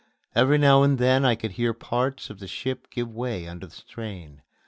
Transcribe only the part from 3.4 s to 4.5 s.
under the strain.